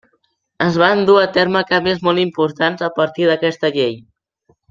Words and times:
Es 0.67 0.77
van 0.83 1.01
dur 1.09 1.17
a 1.23 1.25
terme 1.35 1.61
canvis 1.73 2.01
molt 2.09 2.23
importants 2.23 2.83
a 2.89 2.91
partir 2.97 3.31
d'aquesta 3.33 3.73
Llei. 3.79 3.95